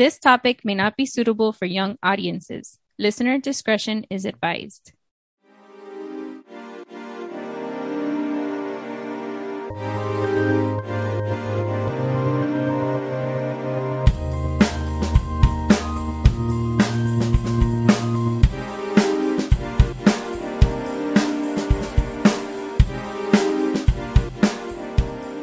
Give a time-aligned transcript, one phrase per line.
[0.00, 2.78] This topic may not be suitable for young audiences.
[2.98, 4.94] Listener discretion is advised.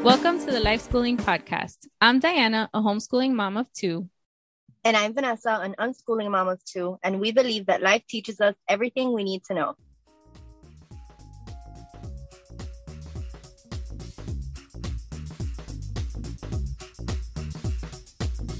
[0.01, 1.85] Welcome to the Life Schooling Podcast.
[2.01, 4.09] I'm Diana, a homeschooling mom of two.
[4.87, 8.55] And I'm Vanessa, an unschooling mom of two, and we believe that life teaches us
[8.69, 9.75] everything we need to know.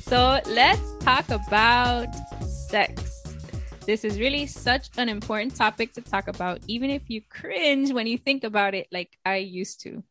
[0.01, 2.13] So let's talk about
[2.45, 3.23] sex.
[3.85, 8.05] This is really such an important topic to talk about, even if you cringe when
[8.05, 10.03] you think about it, like I used to.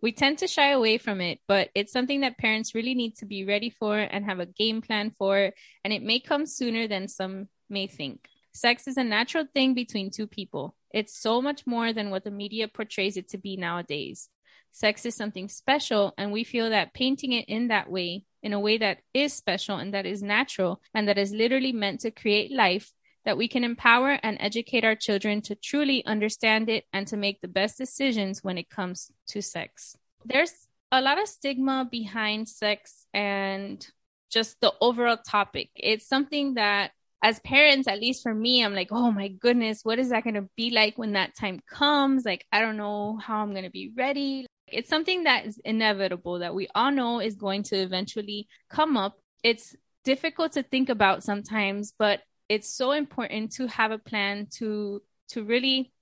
[0.00, 3.26] We tend to shy away from it, but it's something that parents really need to
[3.26, 5.52] be ready for and have a game plan for,
[5.84, 8.28] and it may come sooner than some may think.
[8.52, 10.76] Sex is a natural thing between two people.
[10.92, 14.28] It's so much more than what the media portrays it to be nowadays.
[14.70, 18.60] Sex is something special, and we feel that painting it in that way, in a
[18.60, 22.52] way that is special and that is natural and that is literally meant to create
[22.52, 22.92] life,
[23.24, 27.40] that we can empower and educate our children to truly understand it and to make
[27.40, 29.96] the best decisions when it comes to sex.
[30.24, 30.52] There's
[30.90, 33.86] a lot of stigma behind sex and
[34.30, 35.70] just the overall topic.
[35.76, 39.98] It's something that as parents, at least for me, I'm like, oh my goodness, what
[39.98, 42.24] is that going to be like when that time comes?
[42.24, 44.46] Like, I don't know how I'm going to be ready.
[44.68, 49.18] It's something that is inevitable that we all know is going to eventually come up.
[49.42, 49.74] It's
[50.04, 55.44] difficult to think about sometimes, but it's so important to have a plan to to
[55.44, 55.92] really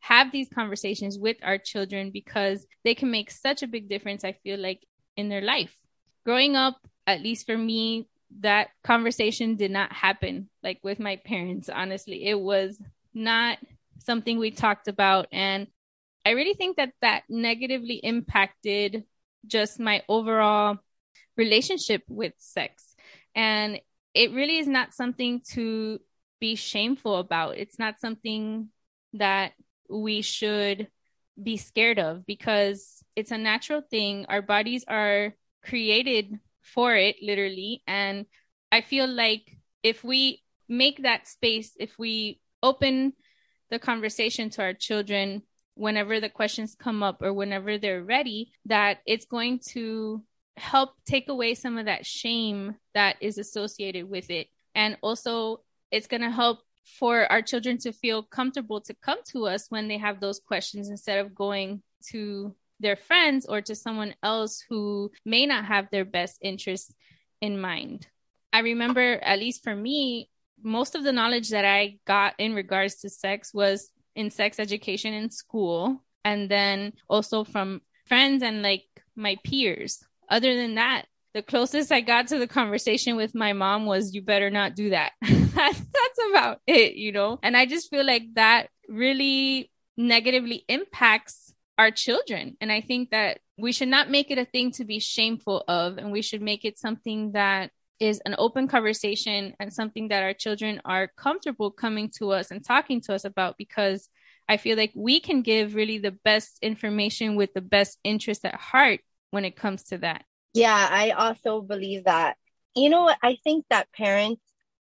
[0.00, 4.32] have these conversations with our children because they can make such a big difference i
[4.32, 4.80] feel like
[5.16, 5.76] in their life.
[6.24, 8.08] Growing up at least for me
[8.40, 12.26] that conversation did not happen like with my parents honestly.
[12.26, 12.80] It was
[13.12, 13.58] not
[13.98, 15.66] something we talked about and
[16.24, 19.04] i really think that that negatively impacted
[19.46, 20.78] just my overall
[21.36, 22.94] relationship with sex.
[23.34, 23.80] And
[24.14, 26.00] it really is not something to
[26.40, 27.58] be shameful about.
[27.58, 28.68] It's not something
[29.14, 29.52] that
[29.88, 30.88] we should
[31.40, 34.26] be scared of because it's a natural thing.
[34.28, 35.34] Our bodies are
[35.64, 37.82] created for it, literally.
[37.86, 38.26] And
[38.72, 43.12] I feel like if we make that space, if we open
[43.70, 45.42] the conversation to our children
[45.74, 50.22] whenever the questions come up or whenever they're ready, that it's going to
[50.60, 54.48] help take away some of that shame that is associated with it.
[54.74, 55.60] And also,
[55.90, 56.60] it's going to help
[56.98, 60.88] for our children to feel comfortable to come to us when they have those questions
[60.88, 66.04] instead of going to their friends or to someone else who may not have their
[66.04, 66.92] best interests
[67.40, 68.06] in mind.
[68.52, 70.30] I remember, at least for me,
[70.62, 75.14] most of the knowledge that I got in regards to sex was in sex education
[75.14, 78.84] in school, and then also from friends and like
[79.14, 83.86] my peers other than that, the closest I got to the conversation with my mom
[83.86, 85.12] was, you better not do that.
[85.22, 85.82] that's,
[86.30, 87.38] about it, you know?
[87.42, 92.56] And I just feel like that really negatively impacts our children.
[92.60, 95.98] And I think that we should not make it a thing to be shameful of,
[95.98, 97.70] and we should make it something that
[98.00, 102.64] is an open conversation and something that our children are comfortable coming to us and
[102.64, 104.08] talking to us about because
[104.48, 108.54] I feel like we can give really the best information with the best interest at
[108.54, 110.24] heart when it comes to that.
[110.54, 112.36] Yeah, I also believe that.
[112.74, 113.12] You know?
[113.22, 114.42] I think that parents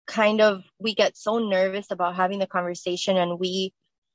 [0.06, 3.72] kind of, we get so nervous about having the conversation and we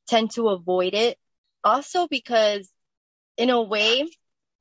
[0.08, 1.18] tend to avoid it.
[1.64, 2.70] Also, because
[3.38, 4.10] in a way,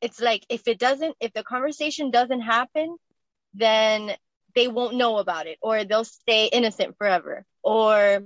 [0.01, 2.97] it's like if it doesn't, if the conversation doesn't happen,
[3.55, 4.13] then
[4.55, 7.45] they won't know about it or they'll stay innocent forever.
[7.63, 8.25] Or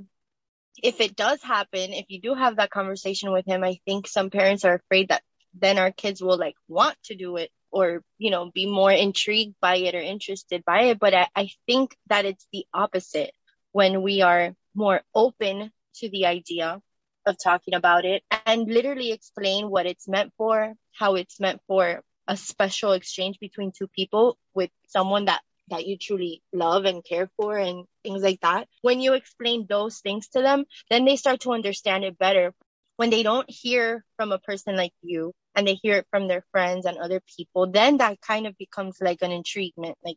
[0.83, 4.31] if it does happen, if you do have that conversation with him, I think some
[4.31, 5.23] parents are afraid that
[5.61, 9.55] then our kids will like want to do it or you know be more intrigued
[9.61, 10.99] by it or interested by it.
[10.99, 13.33] But I, I think that it's the opposite
[13.73, 16.81] when we are more open to the idea
[17.27, 22.03] of talking about it and literally explain what it's meant for how it's meant for
[22.29, 27.29] a special exchange between two people with someone that that you truly love and care
[27.37, 28.69] for and things like that.
[28.83, 32.55] When you explain those things to them then they start to understand it better
[32.97, 36.45] when they don't hear from a person like you and they hear it from their
[36.53, 40.17] friends and other people, then that kind of becomes like an intriguement, like,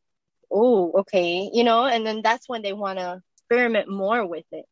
[0.52, 4.66] oh, okay, you know, and then that's when they want to experiment more with it.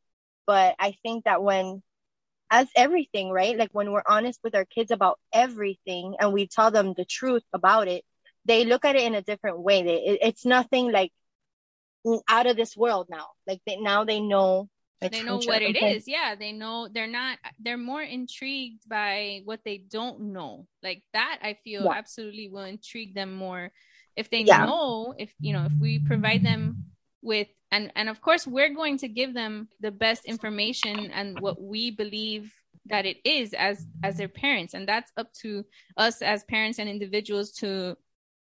[0.45, 1.83] But I think that when,
[2.49, 3.57] as everything, right?
[3.57, 7.43] Like when we're honest with our kids about everything and we tell them the truth
[7.53, 8.03] about it,
[8.45, 9.83] they look at it in a different way.
[9.83, 11.11] They, it, it's nothing like
[12.05, 13.27] mm, out of this world now.
[13.47, 14.69] Like they now they know
[15.01, 16.07] they know what it is.
[16.07, 20.67] Yeah, they know they're not they're more intrigued by what they don't know.
[20.81, 21.91] Like that I feel yeah.
[21.95, 23.71] absolutely will intrigue them more
[24.15, 24.65] if they yeah.
[24.65, 26.85] know if you know if we provide them
[27.21, 31.61] with and and of course we're going to give them the best information and what
[31.61, 32.51] we believe
[32.85, 35.63] that it is as as their parents and that's up to
[35.97, 37.95] us as parents and individuals to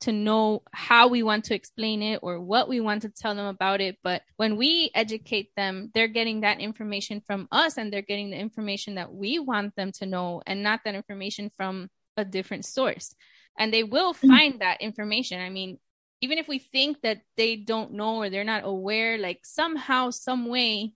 [0.01, 3.47] to know how we want to explain it or what we want to tell them
[3.47, 3.97] about it.
[4.03, 8.37] But when we educate them, they're getting that information from us and they're getting the
[8.37, 13.15] information that we want them to know and not that information from a different source.
[13.59, 14.29] And they will mm-hmm.
[14.29, 15.41] find that information.
[15.41, 15.79] I mean,
[16.21, 20.49] even if we think that they don't know or they're not aware, like somehow, some
[20.49, 20.93] way,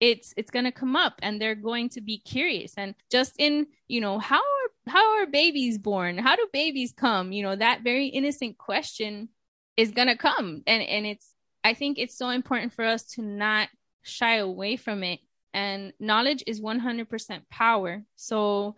[0.00, 3.66] it's it's going to come up and they're going to be curious and just in
[3.86, 4.40] you know how
[4.86, 6.18] how are babies born?
[6.18, 7.32] How do babies come?
[7.32, 9.28] You know that very innocent question
[9.76, 10.62] is going to come.
[10.66, 13.68] And and it's i think it's so important for us to not
[14.02, 15.20] shy away from it.
[15.52, 18.04] And knowledge is 100% power.
[18.16, 18.76] So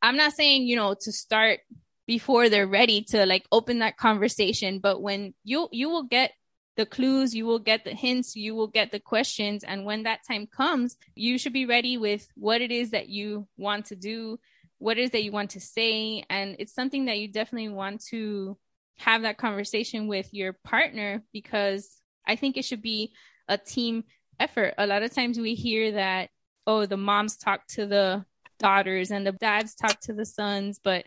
[0.00, 1.60] i'm not saying you know to start
[2.06, 6.30] before they're ready to like open that conversation but when you you will get
[6.78, 9.64] the clues, you will get the hints, you will get the questions.
[9.64, 13.48] And when that time comes, you should be ready with what it is that you
[13.56, 14.38] want to do,
[14.78, 16.24] what is that you want to say.
[16.30, 18.56] And it's something that you definitely want to
[18.98, 23.12] have that conversation with your partner because I think it should be
[23.48, 24.04] a team
[24.38, 24.74] effort.
[24.78, 26.30] A lot of times we hear that,
[26.66, 28.24] oh, the moms talk to the
[28.58, 30.80] daughters and the dads talk to the sons.
[30.82, 31.06] But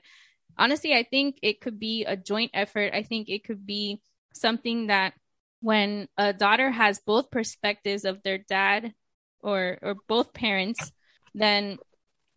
[0.57, 2.94] honestly, I think it could be a joint effort.
[2.94, 4.01] I think it could be
[4.33, 5.13] something that
[5.62, 8.94] when a daughter has both perspectives of their dad
[9.41, 10.91] or or both parents
[11.33, 11.77] then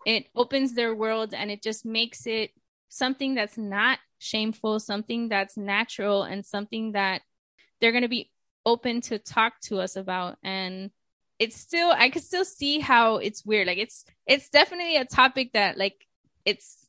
[0.07, 2.51] it opens their world and it just makes it
[2.89, 7.23] something that's not shameful something that's natural and something that
[7.81, 8.31] they're going to be
[8.65, 10.39] open to talk to us about.
[10.43, 10.91] And
[11.41, 13.67] it's still i could still see how it's weird.
[13.67, 16.07] Like it's it's definitely a topic that like
[16.45, 16.87] it's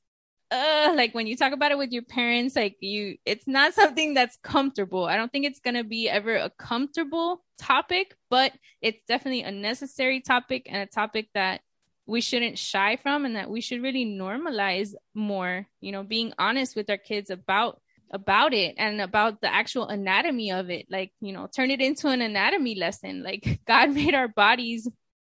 [0.51, 4.13] uh like when you talk about it with your parents like you it's not something
[4.13, 5.05] that's comfortable.
[5.05, 9.51] I don't think it's going to be ever a comfortable topic but it's definitely a
[9.51, 11.61] necessary topic and a topic that
[12.05, 16.75] we shouldn't shy from and that we should really normalize more you know being honest
[16.75, 17.79] with our kids about
[18.11, 20.85] about it and about the actual anatomy of it.
[20.89, 23.23] Like you know turn it into an anatomy lesson.
[23.23, 24.87] Like god made our bodies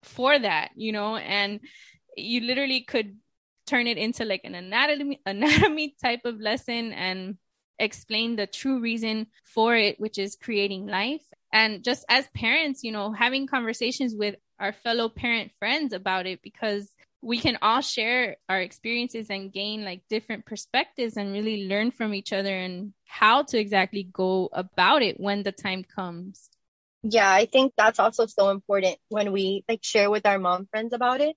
[0.03, 1.59] for that you know and
[2.15, 3.17] you literally could
[3.65, 7.37] turn it into like an anatomy anatomy type of lesson and
[7.79, 11.21] explain the true reason for it which is creating life.
[11.53, 16.41] And just as parents you know having conversations with our fellow parent friends about it
[16.41, 16.89] because
[17.21, 22.13] we can all share our experiences and gain like different perspectives and really learn from
[22.13, 26.50] each other and how to exactly go about it when the time comes.
[27.03, 30.94] Yeah i think that's also so important when we like share with our mom friends
[30.94, 31.35] about it.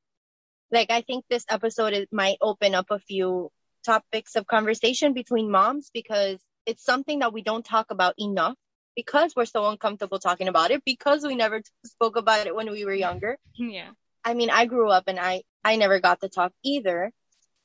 [0.72, 3.50] Like I think this episode is, might open up a few
[3.84, 8.54] topics of conversation between moms because it's something that we don't talk about enough
[8.96, 12.84] because we're so uncomfortable talking about it because we never spoke about it when we
[12.84, 13.36] were younger.
[13.56, 13.90] Yeah.
[14.24, 17.10] I mean, I grew up and I I never got to talk either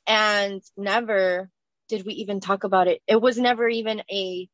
[0.07, 1.49] and never
[1.89, 3.01] did we even talk about it.
[3.07, 4.47] It was never even a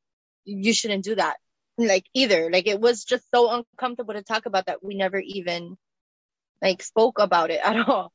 [0.45, 1.37] you shouldn't do that
[1.77, 2.49] like either.
[2.51, 5.77] Like it was just so uncomfortable to talk about that we never even
[6.61, 8.11] like spoke about it at all.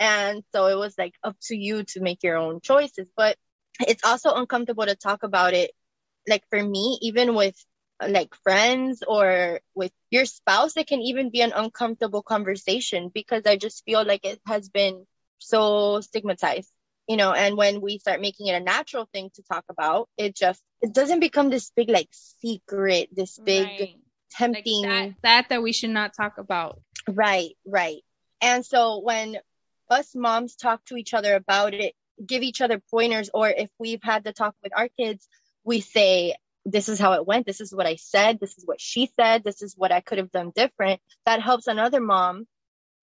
[0.00, 3.06] And so it was like up to you to make your own choices.
[3.16, 3.36] But
[3.86, 5.70] it's also uncomfortable to talk about it.
[6.26, 7.54] Like for me, even with
[8.06, 13.56] like friends or with your spouse, it can even be an uncomfortable conversation because I
[13.56, 15.06] just feel like it has been
[15.38, 16.70] so stigmatized,
[17.06, 20.34] you know, and when we start making it a natural thing to talk about, it
[20.34, 23.96] just, it doesn't become this big like secret, this big right.
[24.30, 24.82] tempting.
[24.82, 26.80] Like that, that that we should not talk about.
[27.06, 28.02] Right, right.
[28.40, 29.36] And so when
[29.90, 31.94] us moms talk to each other about it,
[32.24, 35.28] give each other pointers, or if we've had the talk with our kids,
[35.64, 37.46] we say, this is how it went.
[37.46, 38.38] This is what I said.
[38.38, 39.42] This is what she said.
[39.44, 41.00] This is what I could have done different.
[41.24, 42.46] That helps another mom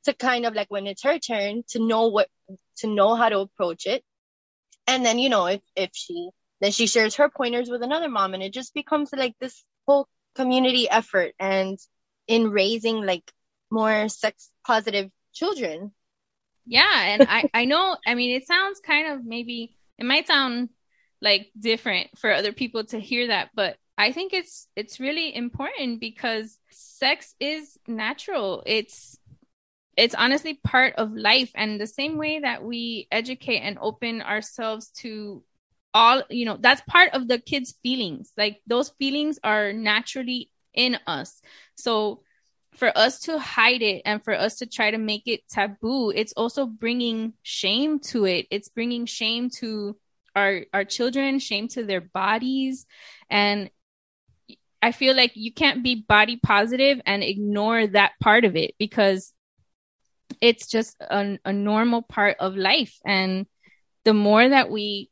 [0.06, 2.29] to kind of like when it's her turn to know what,
[2.77, 4.03] to know how to approach it.
[4.86, 6.29] And then, you know, if, if she,
[6.62, 10.08] then she shares her pointers with another mom and it just becomes like this whole
[10.36, 11.77] community effort and
[12.27, 13.29] in raising like
[13.72, 15.91] more sex positive children
[16.68, 17.98] yeah, and I I know.
[18.06, 20.70] I mean, it sounds kind of maybe it might sound
[21.22, 26.00] like different for other people to hear that, but I think it's it's really important
[26.00, 28.64] because sex is natural.
[28.66, 29.18] It's
[29.96, 34.90] it's honestly part of life and the same way that we educate and open ourselves
[34.92, 35.44] to
[35.94, 38.32] all, you know, that's part of the kids' feelings.
[38.38, 41.42] Like those feelings are naturally in us.
[41.76, 42.22] So
[42.77, 46.34] for us to hide it and for us to try to make it taboo, it's
[46.34, 48.48] also bringing shame to it.
[48.51, 49.98] It's bringing shame to
[50.36, 52.86] our our children, shame to their bodies,
[53.29, 53.72] and
[54.81, 59.34] I feel like you can't be body positive and ignore that part of it because
[60.39, 62.96] it's just a, a normal part of life.
[63.03, 63.48] And
[64.05, 65.10] the more that we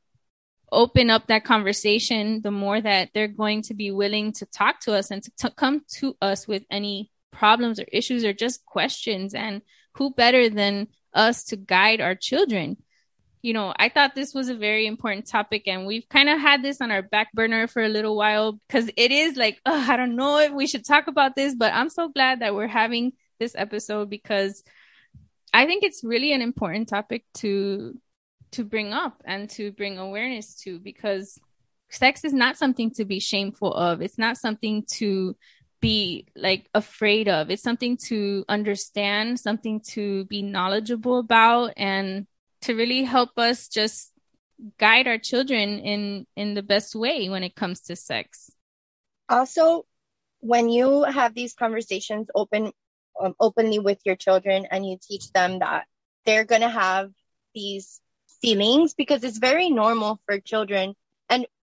[0.72, 4.94] open up that conversation, the more that they're going to be willing to talk to
[4.94, 9.34] us and to t- come to us with any problems or issues or just questions.
[9.34, 9.62] And
[9.94, 12.78] who better than us to guide our children?
[13.42, 16.64] You know, I thought this was a very important topic, and we've kind of had
[16.64, 19.98] this on our back burner for a little while because it is like, oh, I
[19.98, 23.14] don't know if we should talk about this, but I'm so glad that we're having
[23.40, 24.64] this episode because
[25.54, 28.00] I think it's really an important topic to
[28.52, 31.38] to bring up and to bring awareness to because
[31.90, 34.02] sex is not something to be shameful of.
[34.02, 35.36] It's not something to
[35.86, 37.50] be like afraid of.
[37.50, 42.28] It's something to understand, something to be knowledgeable about and
[42.62, 44.12] to really help us just
[44.80, 48.50] guide our children in in the best way when it comes to sex.
[49.30, 49.86] Also,
[50.40, 52.72] when you have these conversations open
[53.22, 55.86] um, openly with your children and you teach them that
[56.26, 57.12] they're going to have
[57.54, 58.02] these
[58.42, 60.96] feelings because it's very normal for children.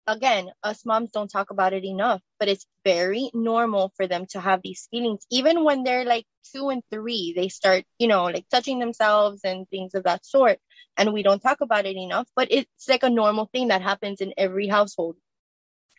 [0.10, 4.40] Again, us moms don't talk about it enough, but it's very normal for them to
[4.40, 5.24] have these feelings.
[5.30, 9.70] Even when they're like two and three, they start, you know, like touching themselves and
[9.70, 10.58] things of that sort.
[10.98, 14.20] And we don't talk about it enough, but it's like a normal thing that happens
[14.20, 15.16] in every household.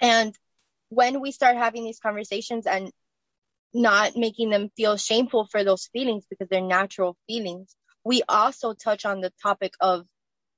[0.03, 0.35] And
[0.89, 2.91] when we start having these conversations and
[3.73, 9.05] not making them feel shameful for those feelings because they're natural feelings, we also touch
[9.05, 10.05] on the topic of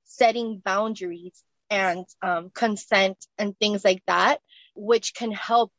[0.04, 4.41] setting boundaries and um, consent and things like that,
[4.76, 5.73] which can help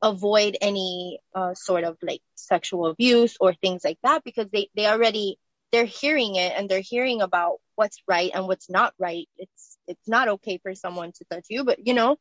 [0.00, 4.86] avoid any uh, sort of like sexual abuse or things like that because they, they
[4.86, 5.38] already
[5.72, 9.28] they're hearing it and they're hearing about what's right and what's not right.
[9.36, 12.16] It's it's not okay for someone to touch you but you know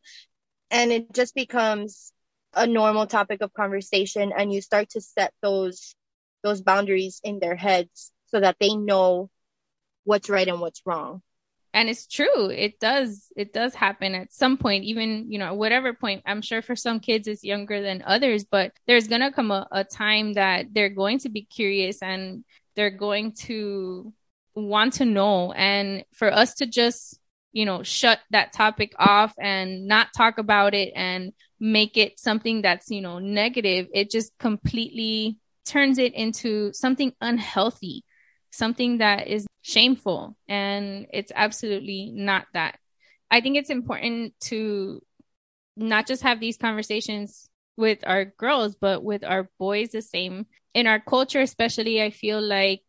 [0.72, 2.14] and it just becomes
[2.56, 5.96] a normal topic of conversation and you start to set those
[6.44, 9.30] those boundaries in their heads so that they know
[10.04, 11.22] what's right and what's wrong
[11.74, 15.58] and it's true it does it does happen at some point even you know at
[15.58, 16.22] whatever point.
[16.26, 19.68] I'm sure for some kids it's younger than others but there's going to come a,
[19.72, 22.44] a time that they're going to be curious and
[22.76, 24.14] they're going to
[24.56, 25.52] want to know.
[25.54, 27.20] And for us to just
[27.54, 32.62] you know shut that topic off and not talk about it and make it something
[32.62, 38.06] that's you know negative it just completely turns it into something unhealthy
[38.52, 42.78] something that is shameful and it's absolutely not that.
[43.30, 45.02] I think it's important to
[45.78, 50.46] not just have these conversations with our girls but with our boys the same.
[50.74, 52.84] In our culture especially i feel like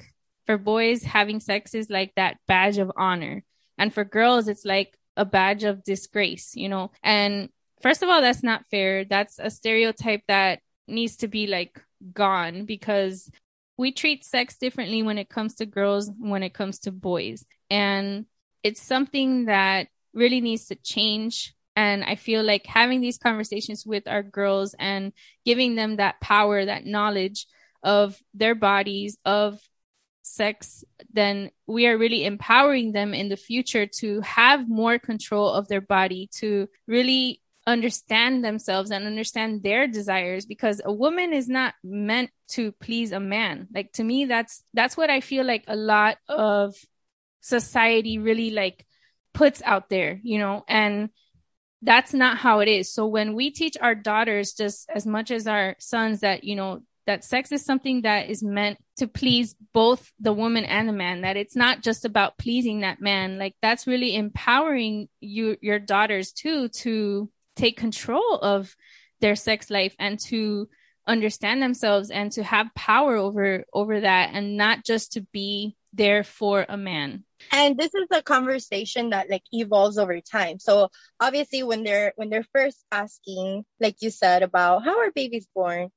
[0.47, 3.45] for boys having sex is like that badge of honor.
[3.79, 6.91] And for girls it's like a badge of disgrace you know?
[7.03, 7.49] And
[7.81, 9.05] first of all that's not fair.
[9.05, 11.81] That's a stereotype that needs to be like
[12.13, 13.31] gone because
[13.77, 17.45] we treat sex differently when it comes to girls when it comes to boys.
[17.71, 18.27] And
[18.63, 21.55] it's something that really needs to change.
[21.75, 25.13] And i feel like having these conversations with our girls and
[25.47, 27.47] giving them that power that knowledge
[27.83, 29.59] of their bodies of
[30.23, 35.69] sex then we are really empowering them in the future to have more control of
[35.69, 41.75] their body to really understand themselves and understand their desires because a woman is not
[41.85, 43.69] meant to please a man.
[43.75, 46.75] Like to me that's that's what i feel like a lot of
[47.41, 48.87] society really like
[49.33, 51.09] puts out there you know and
[51.83, 52.93] that's not how it is.
[52.93, 56.81] So when we teach our daughters just as much as our sons that you know
[57.07, 61.23] that sex is something that is meant to please both the woman and the man
[61.23, 66.31] that it's not just about pleasing that man like that's really empowering you your daughters
[66.31, 68.75] too to take control of
[69.21, 70.69] their sex life and to
[71.07, 76.25] understand themselves and to have power over over that and not just to be there
[76.25, 77.25] for a man.
[77.51, 80.59] And this is a conversation that like evolves over time.
[80.59, 80.89] So
[81.21, 85.91] obviously when they're when they're first asking like you said about how are babies born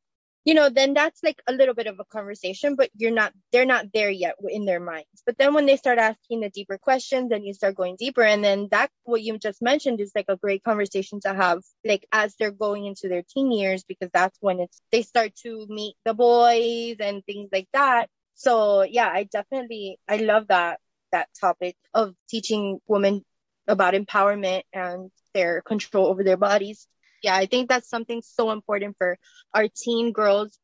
[0.46, 3.66] you know, then that's like a little bit of a conversation, but you're not, they're
[3.66, 5.24] not there yet in their minds.
[5.26, 8.44] But then when they start asking the deeper questions and you start going deeper, and
[8.44, 12.36] then that, what you just mentioned is like a great conversation to have, like as
[12.36, 16.14] they're going into their teen years, because that's when it's, they start to meet the
[16.14, 18.08] boys and things like that.
[18.36, 20.80] So yeah, I definitely, I love that,
[21.12, 23.26] that topic of teaching women
[23.68, 26.88] about empowerment and their control over their bodies
[27.26, 29.18] Yeah, I think that's something so important for
[29.54, 30.60] our teen girls.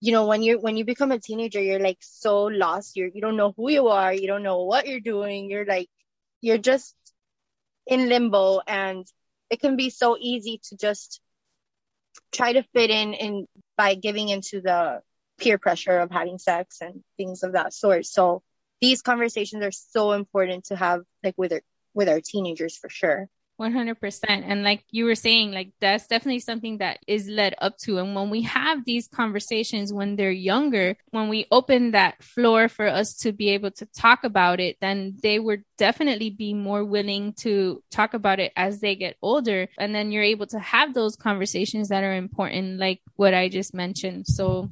[0.00, 2.96] You know, when you're when you become a teenager, you're like so lost.
[2.96, 4.12] You're you don't know who you are.
[4.12, 5.50] You don't know what you're doing.
[5.50, 5.88] You're like
[6.42, 6.94] you're just
[7.86, 9.06] in limbo, and
[9.50, 11.20] it can be so easy to just
[12.32, 15.02] try to fit in in by giving into the
[15.38, 18.06] peer pressure of having sex and things of that sort.
[18.06, 18.42] So
[18.80, 21.62] these conversations are so important to have like with our
[21.94, 23.28] with our teenagers for sure.
[23.60, 27.98] 100% and like you were saying like that's definitely something that is led up to.
[27.98, 32.86] And when we have these conversations when they're younger when we open that floor for
[32.86, 37.32] us to be able to talk about it then they would definitely be more willing
[37.32, 39.66] to talk about it as they get older.
[39.78, 43.72] And then you're able to have those conversations that are important like what I just
[43.74, 44.26] mentioned.
[44.26, 44.70] So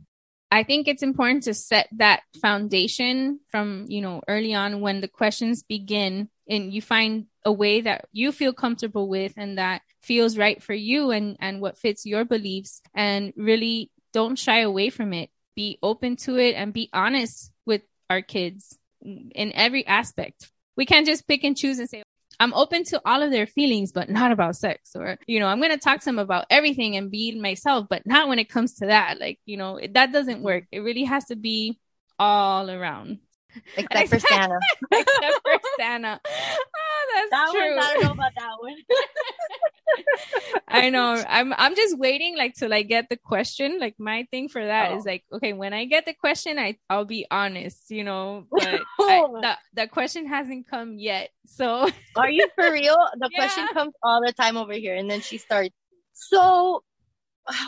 [0.51, 5.09] I think it's important to set that foundation from, you know, early on when the
[5.09, 10.39] questions begin and you find a way that you feel comfortable with and that feels
[10.39, 15.13] right for you and, and what fits your beliefs and really don't shy away from
[15.13, 15.31] it.
[15.55, 20.51] Be open to it and be honest with our kids in every aspect.
[20.77, 22.03] We can't just pick and choose and say,
[22.41, 24.93] I'm open to all of their feelings, but not about sex.
[24.95, 28.07] Or, you know, I'm going to talk to them about everything and be myself, but
[28.07, 29.19] not when it comes to that.
[29.19, 30.65] Like, you know, that doesn't work.
[30.71, 31.81] It really has to be
[32.19, 33.19] all around.
[33.77, 34.59] Except for Santa.
[34.93, 36.21] Except for Santa.
[36.25, 37.77] Oh, that's that true.
[37.77, 38.77] One, I don't know about that one.
[40.69, 41.25] I know.
[41.29, 43.79] I'm I'm just waiting like to like get the question.
[43.81, 44.99] Like my thing for that oh.
[44.99, 48.47] is like, okay, when I get the question, I I'll be honest, you know.
[48.51, 51.31] But I, the the question hasn't come yet.
[51.47, 52.99] So are you for real?
[53.19, 53.39] The yeah.
[53.39, 55.75] question comes all the time over here, and then she starts.
[56.13, 56.83] So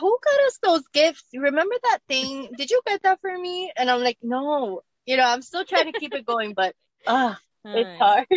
[0.00, 1.24] who got us those gifts?
[1.34, 2.50] Remember that thing?
[2.56, 3.72] Did you get that for me?
[3.76, 4.82] And I'm like, no.
[5.10, 7.36] You know, I'm still trying to keep it going, but ah,
[7.66, 8.28] uh, it's hard.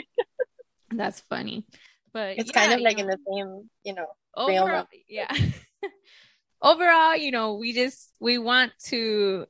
[0.89, 1.67] That's funny.
[2.11, 5.31] But it's yeah, kind of like know, in the same, you know, overall, yeah.
[6.63, 9.45] overall, you know, we just we want to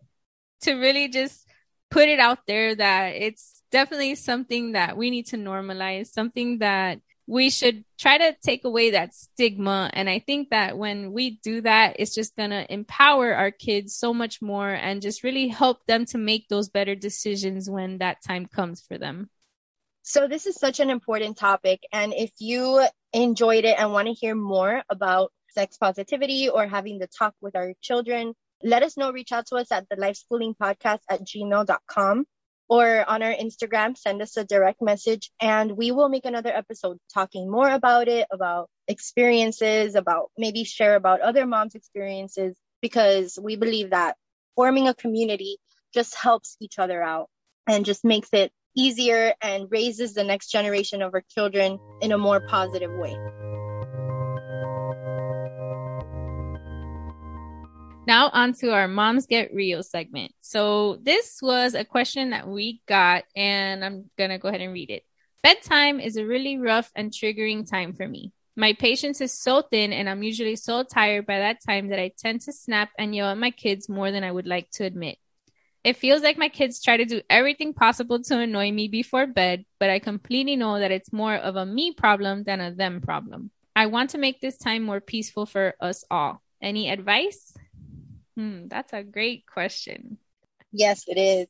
[0.63, 1.47] to really just
[1.89, 6.99] put it out there that it's definitely something that we need to normalize, something that
[7.25, 9.89] we should try to take away that stigma.
[9.93, 13.95] And I think that when we do that, it's just going to empower our kids
[13.95, 18.17] so much more and just really help them to make those better decisions when that
[18.25, 19.29] time comes for them.
[20.01, 21.81] So this is such an important topic.
[21.93, 26.99] And if you enjoyed it and want to hear more about sex positivity or having
[26.99, 29.11] the talk with our children, let us know.
[29.11, 32.25] Reach out to us at the life schooling podcast at gmail.com
[32.69, 36.97] or on our Instagram, send us a direct message and we will make another episode
[37.13, 43.55] talking more about it, about experiences, about maybe share about other moms' experiences, because we
[43.55, 44.15] believe that
[44.55, 45.57] forming a community
[45.93, 47.29] just helps each other out
[47.67, 52.17] and just makes it easier and raises the next generation of our children in a
[52.17, 53.15] more positive way.
[58.05, 60.33] Now on to our moms get real segment.
[60.41, 64.89] So this was a question that we got and I'm to go ahead and read
[64.89, 65.03] it.
[65.41, 68.33] Bedtime is a really rough and triggering time for me.
[68.57, 72.11] My patience is so thin and I'm usually so tired by that time that I
[72.17, 75.17] tend to snap and yell at my kids more than I would like to admit.
[75.85, 79.65] It feels like my kids try to do everything possible to annoy me before bed,
[79.79, 83.51] but I completely know that it's more of a me problem than a them problem.
[83.75, 86.41] I want to make this time more peaceful for us all.
[86.61, 87.53] Any advice?
[88.35, 90.17] Hmm, that's a great question.
[90.71, 91.47] Yes, it is.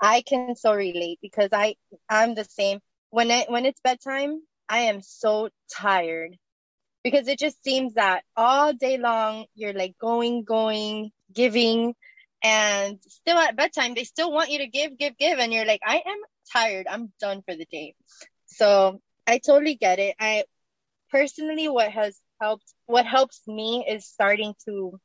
[0.00, 1.66] I can so relate because I
[1.98, 2.80] I'm the same.
[3.10, 6.36] When I when it's bedtime, I am so tired
[7.02, 11.94] because it just seems that all day long you're like going, going, giving,
[12.42, 15.80] and still at bedtime they still want you to give give give and you're like
[15.86, 16.18] i am
[16.52, 17.94] tired i'm done for the day
[18.46, 20.44] so i totally get it i
[21.10, 24.98] personally what has helped what helps me is starting to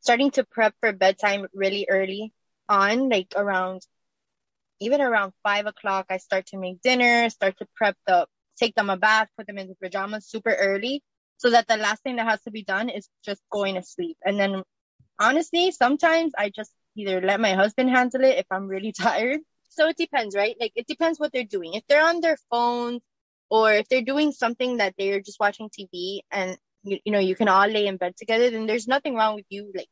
[0.00, 2.32] starting to prep for bedtime really early
[2.68, 3.82] on like around
[4.80, 8.26] even around five o'clock i start to make dinner start to prep the
[8.58, 11.02] take them a bath put them in the pajamas super early
[11.38, 14.16] so that the last thing that has to be done is just going to sleep
[14.24, 14.62] and then
[15.18, 19.40] honestly sometimes i just either let my husband handle it if I'm really tired.
[19.68, 20.56] So it depends, right?
[20.60, 21.74] Like it depends what they're doing.
[21.74, 23.02] If they're on their phones
[23.50, 27.34] or if they're doing something that they're just watching TV and you, you know, you
[27.34, 29.88] can all lay in bed together, then there's nothing wrong with you like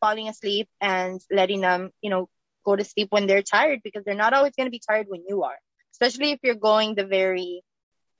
[0.00, 2.28] falling asleep and letting them, you know,
[2.64, 5.22] go to sleep when they're tired because they're not always going to be tired when
[5.28, 5.56] you are,
[5.92, 7.62] especially if you're going the very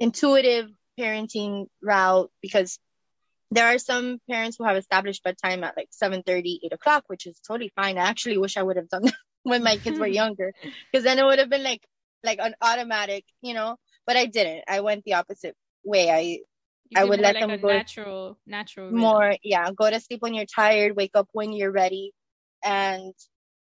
[0.01, 2.79] intuitive parenting route because
[3.51, 7.27] there are some parents who have established bedtime at like 7 30 8 o'clock which
[7.27, 7.99] is totally fine.
[7.99, 10.53] I actually wish i would have done that when my kids were younger
[10.93, 11.83] because then it would have been like
[12.25, 13.77] like an automatic you know?
[14.07, 14.65] But i didn't.
[14.69, 16.11] I went the opposite way.
[16.11, 16.41] I
[16.95, 18.87] I would let like them go natural, natural.
[18.87, 19.01] Rhythm.
[19.01, 19.71] More, yeah.
[19.73, 20.97] Go to sleep when you're tired.
[20.97, 22.13] Wake up when you're ready,
[22.65, 23.15] and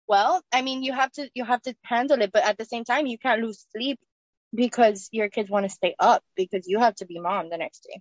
[0.09, 2.85] well, I mean, you have to you have to handle it, but at the same
[2.85, 3.99] time, you can't lose sleep
[4.55, 7.87] because your kids want to stay up because you have to be mom the next
[7.89, 8.01] day.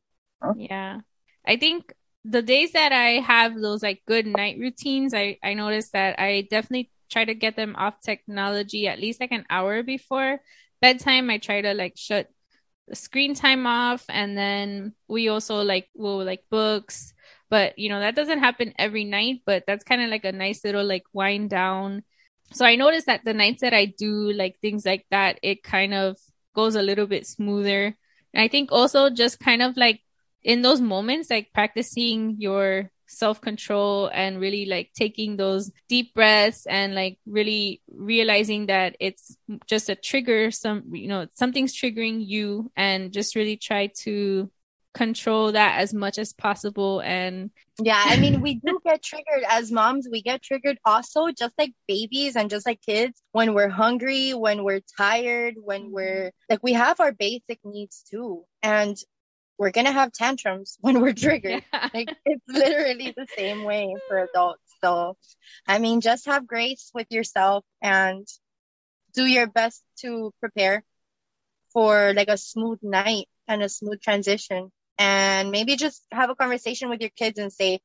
[0.55, 1.01] Yeah,
[1.45, 5.89] I think the days that I have those like good night routines, I I notice
[5.91, 10.39] that I definitely try to get them off technology at least like an hour before
[10.81, 11.29] bedtime.
[11.29, 12.29] I try to like shut
[12.93, 17.13] screen time off, and then we also like will like books
[17.49, 20.63] but you know, that doesn't happen every night, but that's kind of like a nice
[20.63, 22.03] little like wind down.
[22.53, 25.93] So I noticed that the nights that I do like things like that, it kind
[25.93, 26.17] of
[26.55, 27.95] goes a little bit smoother.
[28.33, 30.01] And I think also just kind of like
[30.43, 36.65] in those moments, like practicing your self control and really like taking those deep breaths
[36.65, 39.37] and like really realizing that it's
[39.67, 44.49] just a trigger, some, you know, something's triggering you and just really try to
[44.93, 47.51] control that as much as possible and
[47.83, 51.73] yeah i mean we do get triggered as moms we get triggered also just like
[51.85, 56.71] babies and just like kids when we're hungry when we're tired when we're like we
[56.71, 58.43] have our basic needs too.
[58.63, 58.97] And
[59.57, 61.63] we're gonna have tantrums when we're triggered.
[61.73, 61.89] Yeah.
[61.93, 64.61] like it's literally the same way for adults.
[64.83, 65.17] So
[65.67, 68.27] i mean just have grace with yourself and
[69.13, 70.83] do your best to prepare
[71.73, 74.71] for like a smooth night and a smooth transition.
[74.97, 77.79] And maybe just have a conversation with your kids and say,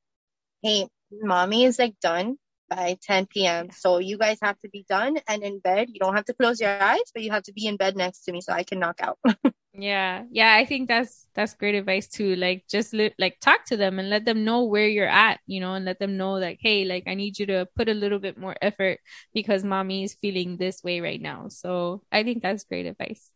[0.62, 2.38] Hey, mommy is like done
[2.70, 3.68] by 10 p.m.
[3.70, 5.88] So you guys have to be done and in bed.
[5.90, 8.22] You don't have to close your eyes, but you have to be in bed next
[8.24, 9.18] to me so I can knock out.
[9.74, 10.22] yeah.
[10.30, 10.54] Yeah.
[10.54, 12.36] I think that's, that's great advice too.
[12.36, 15.60] Like just li- like talk to them and let them know where you're at, you
[15.60, 18.20] know, and let them know like, Hey, like I need you to put a little
[18.20, 19.00] bit more effort
[19.34, 21.48] because mommy is feeling this way right now.
[21.48, 23.30] So I think that's great advice.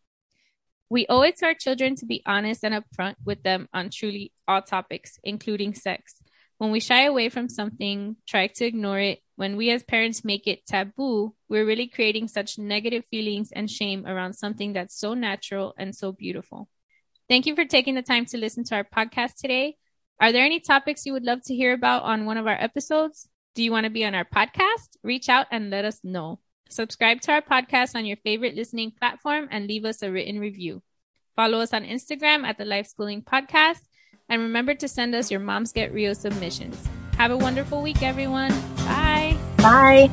[0.88, 4.32] We owe it to our children to be honest and upfront with them on truly
[4.46, 6.22] all topics, including sex.
[6.58, 10.46] When we shy away from something, try to ignore it, when we as parents make
[10.46, 15.74] it taboo, we're really creating such negative feelings and shame around something that's so natural
[15.76, 16.68] and so beautiful.
[17.28, 19.76] Thank you for taking the time to listen to our podcast today.
[20.20, 23.28] Are there any topics you would love to hear about on one of our episodes?
[23.54, 24.96] Do you want to be on our podcast?
[25.02, 26.40] Reach out and let us know.
[26.68, 30.82] Subscribe to our podcast on your favorite listening platform and leave us a written review.
[31.36, 33.80] Follow us on Instagram at the Life Schooling Podcast.
[34.28, 36.88] And remember to send us your Moms Get Real submissions.
[37.16, 38.50] Have a wonderful week, everyone.
[38.86, 39.36] Bye.
[39.58, 40.10] Bye.